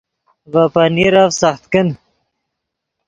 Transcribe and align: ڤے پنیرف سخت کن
ڤے 0.51 0.63
پنیرف 0.73 1.29
سخت 1.41 1.63
کن 1.71 1.87